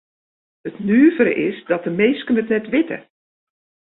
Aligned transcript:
It 0.67 0.77
nuvere 0.87 1.31
is 1.33 1.65
dat 1.69 1.83
de 1.85 1.89
minsken 1.99 2.39
it 2.41 2.51
net 2.53 2.65
witte. 2.73 2.97